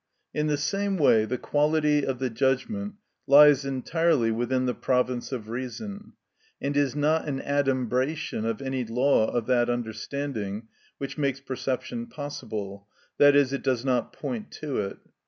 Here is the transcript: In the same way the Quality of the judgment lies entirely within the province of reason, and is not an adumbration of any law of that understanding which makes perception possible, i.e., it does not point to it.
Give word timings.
In 0.33 0.47
the 0.47 0.57
same 0.57 0.97
way 0.97 1.25
the 1.25 1.37
Quality 1.37 2.03
of 2.07 2.17
the 2.17 2.31
judgment 2.31 2.95
lies 3.27 3.65
entirely 3.65 4.31
within 4.31 4.65
the 4.65 4.73
province 4.73 5.31
of 5.31 5.47
reason, 5.49 6.13
and 6.59 6.75
is 6.75 6.95
not 6.95 7.27
an 7.27 7.39
adumbration 7.41 8.43
of 8.43 8.63
any 8.63 8.83
law 8.83 9.27
of 9.29 9.45
that 9.45 9.69
understanding 9.69 10.67
which 10.97 11.19
makes 11.19 11.39
perception 11.39 12.07
possible, 12.07 12.87
i.e., 13.19 13.27
it 13.27 13.61
does 13.61 13.85
not 13.85 14.11
point 14.11 14.49
to 14.53 14.77
it. 14.79 14.97